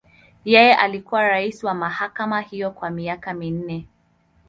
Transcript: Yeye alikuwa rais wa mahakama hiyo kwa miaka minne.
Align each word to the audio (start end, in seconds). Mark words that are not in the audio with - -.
Yeye 0.45 0.73
alikuwa 0.75 1.27
rais 1.27 1.63
wa 1.63 1.73
mahakama 1.73 2.41
hiyo 2.41 2.71
kwa 2.71 2.89
miaka 2.89 3.33
minne. 3.33 3.87